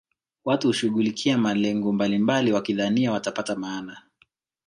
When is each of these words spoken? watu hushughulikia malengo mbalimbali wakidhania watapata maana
watu 0.45 0.67
hushughulikia 0.67 1.37
malengo 1.37 1.91
mbalimbali 1.91 2.53
wakidhania 2.53 3.11
watapata 3.11 3.55
maana 3.55 4.01